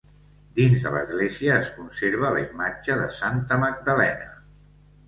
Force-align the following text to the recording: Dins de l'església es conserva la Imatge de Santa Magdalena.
Dins 0.59 0.85
de 0.85 0.93
l'església 0.95 1.59
es 1.65 1.69
conserva 1.75 2.33
la 2.39 2.43
Imatge 2.47 2.99
de 3.05 3.09
Santa 3.21 3.63
Magdalena. 3.67 4.35